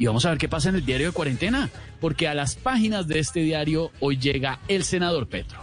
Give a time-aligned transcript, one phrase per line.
[0.00, 1.68] Y vamos a ver qué pasa en el diario de cuarentena,
[2.00, 5.60] porque a las páginas de este diario hoy llega el senador Petro.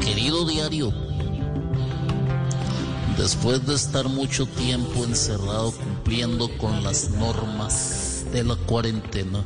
[0.00, 0.94] Querido diario,
[3.18, 9.44] después de estar mucho tiempo encerrado cumpliendo con las normas de la cuarentena,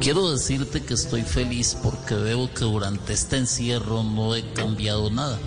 [0.00, 5.38] quiero decirte que estoy feliz porque veo que durante este encierro no he cambiado nada.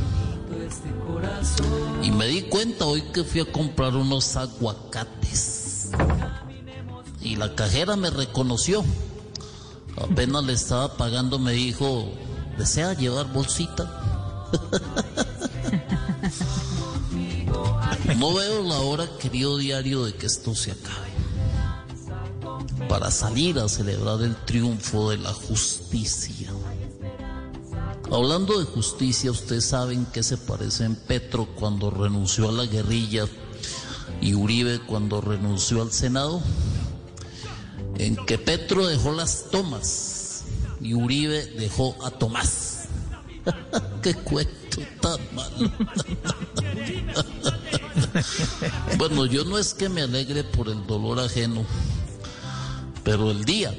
[2.02, 5.90] Y me di cuenta hoy que fui a comprar unos aguacates.
[7.22, 8.84] Y la cajera me reconoció.
[9.98, 12.12] Apenas le estaba pagando, me dijo,
[12.58, 13.90] ¿desea llevar bolsita?
[18.18, 21.10] No veo la hora, querido diario, de que esto se acabe.
[22.90, 26.52] Para salir a celebrar el triunfo de la justicia.
[28.12, 33.26] Hablando de justicia, ustedes saben que se parece en Petro cuando renunció a la guerrilla
[34.22, 36.42] y Uribe cuando renunció al Senado.
[37.98, 40.44] En que Petro dejó las tomas
[40.82, 42.88] y Uribe dejó a Tomás.
[44.02, 45.72] ¡Qué cuento tan malo!
[48.98, 51.66] bueno, yo no es que me alegre por el dolor ajeno,
[53.06, 53.74] pero el día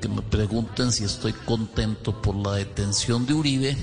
[0.00, 3.76] que me pregunten si estoy contento por la detención de Uribe,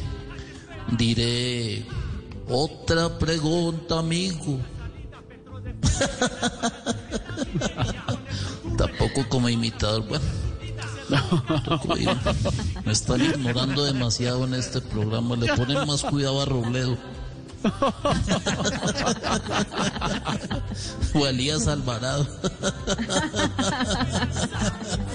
[0.98, 1.86] diré
[2.50, 4.60] otra pregunta, amigo.
[8.78, 10.26] Tampoco como imitador, bueno.
[12.86, 15.36] Me están ignorando demasiado en este programa.
[15.38, 16.98] Le ponen más cuidado a Robledo.
[21.14, 22.26] o Alías Alvarado.